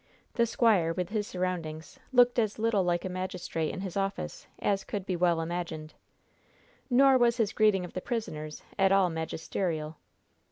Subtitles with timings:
[0.33, 4.83] The squire, with his surroundings, looked as little like a magistrate in his office as
[4.83, 5.93] could be well imagined.
[6.89, 9.97] Nor was his greeting of the prisoners at all magisterial.